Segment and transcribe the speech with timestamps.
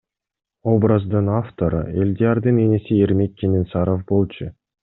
[0.71, 4.47] Образдын автору Элдиярдын иниси Эрмек Кененсаров болчу.